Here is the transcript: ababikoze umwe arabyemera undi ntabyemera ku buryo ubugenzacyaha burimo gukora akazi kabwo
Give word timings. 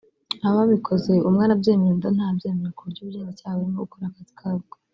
ababikoze 0.47 1.13
umwe 1.27 1.41
arabyemera 1.45 1.91
undi 1.95 2.09
ntabyemera 2.17 2.75
ku 2.75 2.81
buryo 2.85 2.99
ubugenzacyaha 3.03 3.57
burimo 3.59 3.81
gukora 3.85 4.05
akazi 4.09 4.33
kabwo 4.39 4.75